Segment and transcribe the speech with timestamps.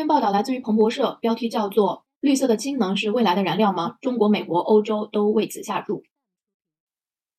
[0.00, 3.98] 篇报道来自于彭博社，标题叫做“绿色的氢能是未来的燃料吗？
[4.00, 6.04] 中国、美国、欧洲都为此下注。”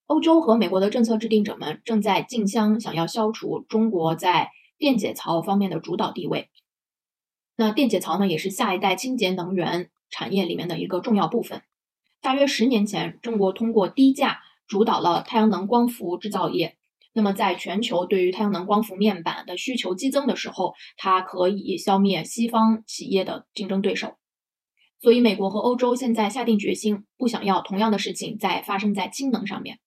[0.06, 6.52] 欧洲和美国的政策制定者们正在竞相想要消除中国在电解槽方面的主导地位。
[7.56, 11.64] 那电解槽呢，也是下一代清洁能源产业里面的一个重要部分。
[12.22, 16.78] 大约十年前，中国通过低价主导了太阳能光伏制造业。
[17.14, 24.16] 那么，在全球对于太阳能光伏面板的需求激增的时候，它可以消灭西方企业的竞争对手。
[25.02, 29.80] 所以，美国和欧洲现在下定决心，不想要同样的事情再发生在氢能上面。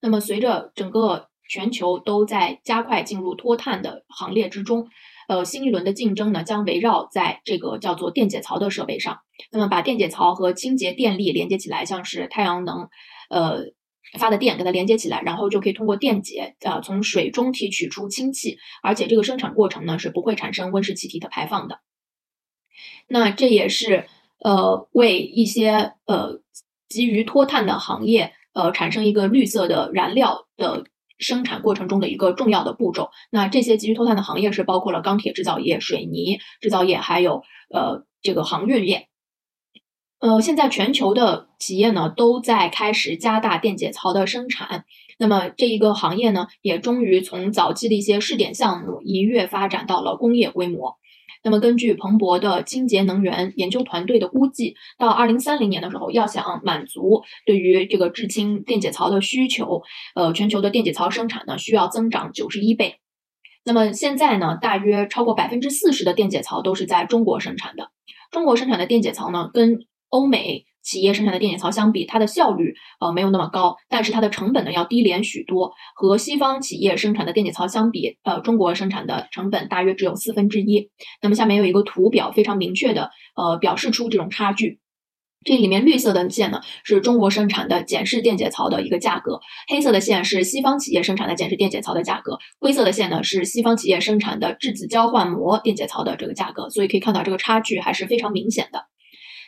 [0.00, 4.88] 那么，随着整个全球都在加快进入脱碳的行列之中，
[5.28, 9.18] 呃，新一轮的竞争呢，将围绕在这个叫做电解槽的设备上。
[9.52, 12.88] 那么，把电解槽和清洁电力连接起来，像是太阳能，
[13.28, 13.58] 呃，
[14.16, 21.80] 发的电给它连接起来，然后就可以通过电解，呃，从水中提取出氢气，而且这个生产过程呢是不会产生温室气体的排放的。
[23.08, 24.06] 那这也是
[24.38, 26.40] 呃，为一些呃
[26.88, 28.32] 急于脱碳的行业。
[28.56, 30.86] 呃，产生一个绿色的燃料的
[31.18, 33.10] 生产过程中的一个重要的步骤。
[33.30, 39.08] 那这些急于脱碳的行业是包括了钢铁制造业、水泥制造业，还有呃这个航运业。
[40.20, 44.84] 呃，现在全球的企业呢都在开始加大电解槽的生产。
[45.18, 50.96] 那么这一个行业呢，也终于从早期的一些试点项目一跃发展到了工业规模。
[51.44, 59.82] 那么，根据彭博的清洁能源研究团队的估计，到二零三零年的时候，要想满足对于这个制氢电解槽的需求，
[60.16, 62.96] 呃，全球的电解槽生产呢需要增长九十一倍。
[63.64, 67.90] 那么现在呢，大约超过百分之四十的电解槽都是在中国生产的。
[68.32, 70.64] 中国生产的电解槽呢，跟欧美。
[70.86, 75.72] 企业生产的电解槽相比，它的效率呃没有那么高，但是它的成本呢要低廉许多。
[75.96, 80.88] 和西方企业生产的电解槽相比，呃，中国生产的成本大约只有四分之一。
[81.20, 84.78] 那么下面有一个图表，非常明确的呃表示出这种差距。
[85.44, 96.70] 这里面绿色的线呢是中国生产的简式电解槽的一个价格，黑色的线是西方企业生产的简式电解槽的价格，灰色的线呢是西方企业生产的质子交换膜电解槽的这个价格。
[96.70, 98.84] 所以可以看到这个差距还是非常明显的。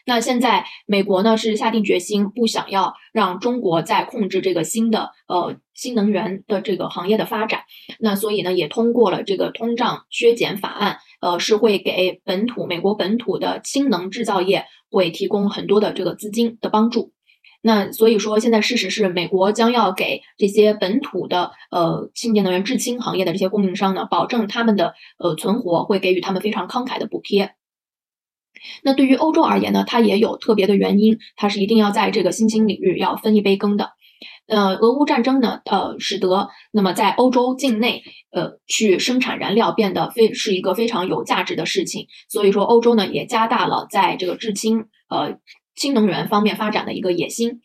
[0.09, 7.61] 那现在美国呢是下定决心不想要让中国再控制这个新的呃新能源的这个行业的发展，
[8.01, 17.13] 那所以呢也通过了这个通胀削减法案，呃是会给本土美国本土的氢能制造业会提供很多的这个资金的帮助。
[17.61, 27.58] 那所以说现在事实是美国将要给这些本土的呃清洁能源制氢行业的这些供应商呢，保证他们的呃存活，会给予他们非常慷慨的补贴。
[28.83, 33.91] 那对于欧洲而言呢，它也有特别的原因，它是一定要在这个新兴领域要分一杯羹的。
[34.47, 42.07] 呃，俄乌战争呢，呃，使得那么在欧洲境内，呃，去生产燃料变得非是一个非常有价值的事情。
[42.31, 45.39] 所以说，欧洲呢也加大了在这个制氢呃
[45.77, 47.61] 氢能源方面发展的一个野心。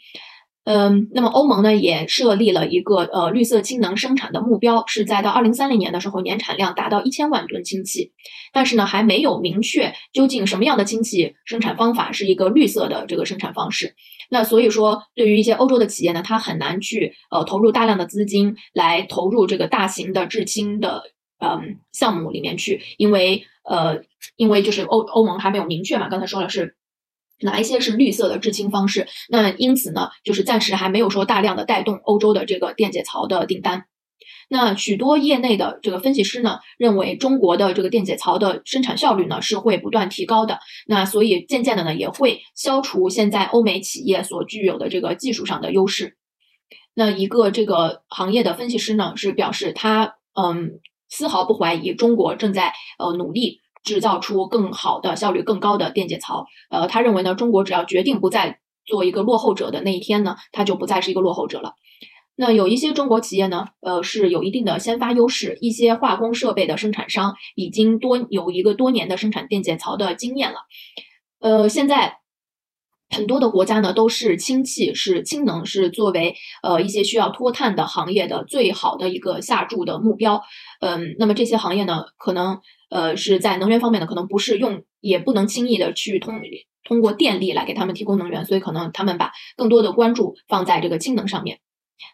[0.66, 8.14] 嗯，那么欧盟呢也设立了一个呃绿色氢能生产的目标，是在到二零三零年的时候年产量达到一千万吨氢气，
[8.54, 13.94] 但是呢还没有明确究竟什么样的氢气生产方法是一个绿色的这个生产方式。
[14.30, 21.04] 那所以说，对于一些欧洲的企业呢，它很难去呃投入大量的资金来投入这个大型的制氢的
[21.40, 24.00] 嗯项目里面去，因为呃
[24.38, 26.78] 因为就是欧欧盟还没有明确嘛，刚才说了是。
[27.42, 29.08] 哪一些是绿色的制氢方式？
[29.30, 33.86] 那因此呢，就是暂时还没有说大量的带动欧洲的这个电解槽的订单。
[34.50, 40.60] 那许多业内的这个分析师呢，认为中国的这个电解槽的生产效率呢是会不断提高的。
[40.86, 46.18] 那所以渐渐的呢，也会消除现在欧美企业所具有的这个技术上的优势。
[46.94, 50.80] 那一个这个行业的分析师呢，是表示他嗯
[51.10, 53.63] 丝毫不怀疑中国正在呃努力。
[53.84, 61.74] 制造出更好的效率更高的电解槽，呃，他认为呢，中国只要决定不再做一个落后者的那一天呢，它就不再是一个落后者了。
[62.36, 70.60] 那有一些中国企业呢，呃，是有一定的先发优势，一些化工设备的生产商已经多有一个多年的生产电解槽的经验了。
[71.40, 72.20] 呃，现在
[73.10, 80.42] 很多的国家呢，都是氢气是氢能是作为呃一些需要脱碳的行业的最好的一个下注的目标。
[80.80, 82.60] 嗯，那么这些行业呢，可能。
[82.94, 86.40] 呃，是在能源方面呢，可能不是用，也不能轻易的去通
[86.84, 91.58] 通过电力来给他们提供能源，所以可能他们把更多的关注放在这个氢能上面。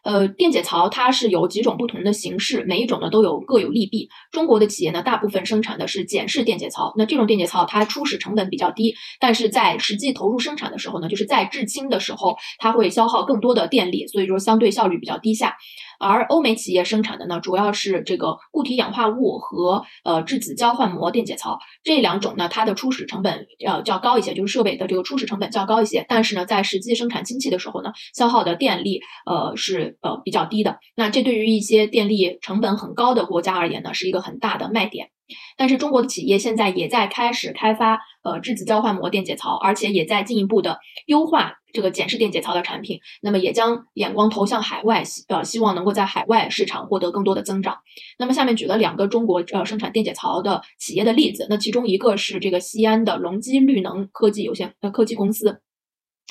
[0.03, 4.07] 呃，电解槽它是有几种不同的形式，每一种呢都有各有利弊。
[4.31, 15.57] 中国的企业呢，大部分生产的是简式电解槽，那这种电解槽它初始成本比较低，但是在实际投入生产的时候呢，就是在制氢的时候，它会消耗更多的电力，所以说相对效率比较低下。
[15.99, 26.05] 而欧美企业生产的呢，主要是这个固体氧化物和呃质子交换膜电解槽这两种呢，它的初始成本要较高一些，就是设备的这个初始成本较高一些。
[26.07, 30.79] 但是呢，在实际生产氢气的时候呢，消耗的电力呃是呃比较低的。
[30.95, 35.09] 那这对于一些电力成本很高的国家而言呢，是一个很大的卖点。
[35.57, 42.99] 但是中国的企业现在也在开始开发呃质子交换膜电解槽，而且也在进一步的优化这个碱式电解槽的产品。
[43.21, 47.77] 那么也将眼光投向海外，希呃希望能够在海外市场获得更多的增长。
[48.17, 55.61] 那么下面举了两个中国呃生产电解槽的企业的例子，那其中一个是这个西安的隆基绿能科技有限呃科技公司。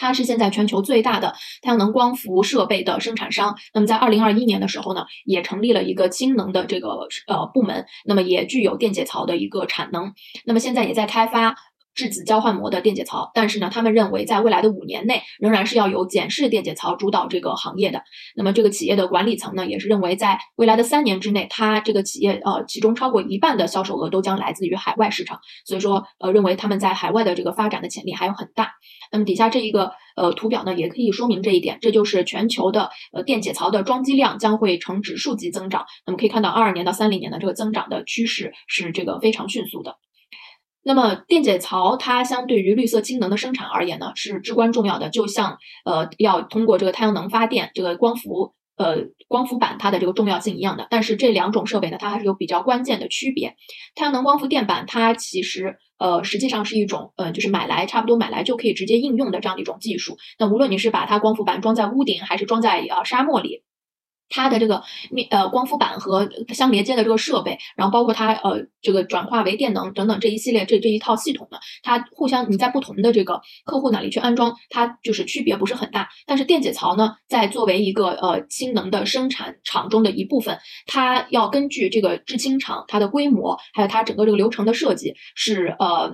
[0.01, 3.57] 它是现在全球最大的太阳能光伏设备的生产商。
[3.75, 10.13] 那么在二零二一年的时候呢，也成立了一个氢能的这个呃部门，那么也具有电解槽的一个产能。
[10.45, 11.57] 那么现在也在开发。
[11.99, 18.05] 质子交换膜的电解槽，但是呢，他们认为在未来的五年内，仍然是要由碱式电解槽主导这个行业的。
[18.37, 25.41] 那么这个企业的管理层呢，也是认为在未来的三年之内，它这个企业呃，其中超过一半的销售额都将来自于海外市场。
[25.65, 28.75] 所以说，呃，认为他们在海外的这个发展的潜力还有很大。
[29.11, 31.79] 那么底下这一个呃图表呢，也可以说明这一点。
[31.81, 35.85] 这就是全球的呃电解槽的装机量将会呈指数级增长。
[36.07, 39.97] 那么可以看到，二二年到三零年的这个增长的趋势是这个非常迅速的。
[40.89, 45.11] 那么电解槽它相对于绿色氢能的生产而言呢，是至关重要的。
[45.11, 48.97] 就像呃要通过这个太阳能发电，这个光伏呃
[49.29, 50.87] 光伏板它的这个重要性一样的。
[50.89, 53.55] 但是这两种设备呢，它还是有比较关键的区别。
[53.95, 60.17] 太阳能光伏电板它其实呃实际上是一种呃就是买来差不多买来就可以直接应用的这样的一种技术。
[60.39, 63.63] 那无论你是把它光伏板装在屋顶，还是装在呃沙漠里。
[64.29, 76.09] 它的这个面呃光伏板和相连接的这个设备，然后包括它呃这个转化为电能等等这一系列这这一套系统呢，它互相你在不同的这个客户那里去安装，它就是区别不是很大。
[76.27, 86.13] 但是电解槽呢，在作为一个呃氢能的生产厂中的一部分，它要根据这个制氢厂它的规模，还有它整个这个流程的设计是呃。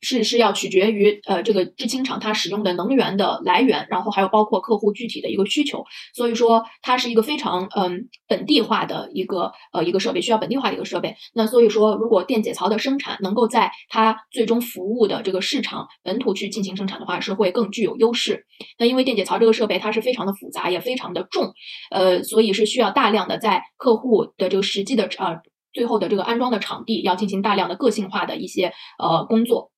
[0.00, 11.16] 是是要取决于呃这个制氢厂它使用的能源的来源，然后还有包括客户具体的一个需求，所以说它是一个非常嗯本地化的一个呃一个设备，需要本地化的一个设备。
[11.34, 18.46] 那所以说，如果电解槽的生产能够在它最终服务的这个市场本土去进行生产的话，是会更具有优势。
[18.78, 21.52] 那因为电解槽这个设备它是非常的复杂，也非常的重，
[21.90, 25.40] 呃，所以是需要大量的在客户的这个实际的呃
[25.72, 29.70] 最后的这个安装的场地要进行大量的个性化的一些呃工作。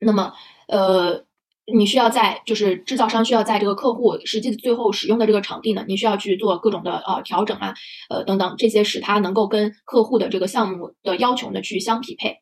[0.00, 0.32] 那么，
[0.68, 1.24] 呃，
[1.72, 7.74] 你需要在就是制造商需要在这个客户实际的最后使用的这个场地呢，你需要去做各种的呃调整啊，
[8.08, 12.36] 呃等等，这些使它能够跟客户的这个项目的要求呢去相匹配。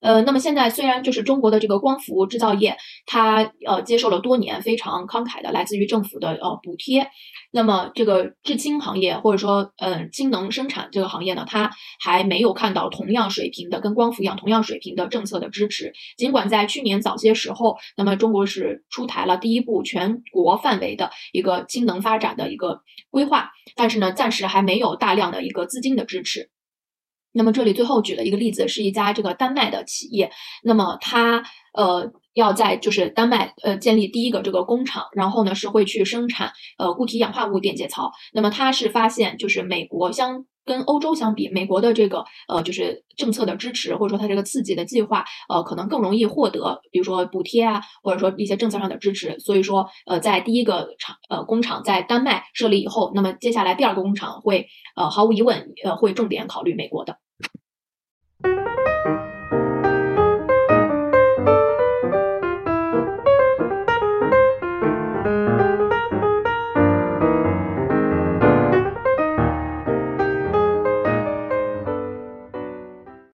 [0.00, 7.08] 呃，那么现在虽然就是中国的这个光伏制造业，它呃接受了多年非常慷慨的来自于政府的呃补贴，
[7.50, 15.92] 那么这个制氢行业或者说嗯氢能生产这个行业呢，它还没有看到同样水平的跟光伏一样同样水平的政策的支持。
[16.16, 26.50] 尽管在去年早些时候，那么中国是出台了第一部全国范围的一个氢能发展的一个规划，但是呢，暂时还没有大量的一个资金的支持。
[27.38, 30.28] 那么这里最后举了一个例子，是一家这个丹麦的企业，
[30.64, 38.10] 那么它呃要在就是丹麦呃建立第一个这个工厂，然后呢是会去生产呃固体氧化物电解槽。
[38.32, 49.38] 那么它是发现就是美国相跟欧洲相比，美国的这个呃就是政策的支持或者说它这个刺激的计划呃可能更容易获得，比如说补贴啊或者说一些政策上的支持。
[49.38, 54.66] 所以说呃在第一个厂呃工厂在丹麦设立以后，那么接下来第二个工厂会
[54.96, 57.16] 呃毫无疑问呃会重点考虑美国的。